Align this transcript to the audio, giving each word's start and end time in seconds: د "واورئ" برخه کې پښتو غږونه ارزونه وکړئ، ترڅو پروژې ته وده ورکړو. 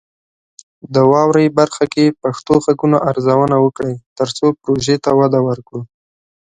د 0.93 0.95
"واورئ" 1.11 1.47
برخه 1.59 1.85
کې 1.93 2.15
پښتو 2.21 2.53
غږونه 2.65 2.97
ارزونه 3.09 3.55
وکړئ، 3.65 3.93
ترڅو 4.17 4.45
پروژې 4.61 4.95
ته 5.03 5.11
وده 5.19 5.39
ورکړو. 5.47 5.81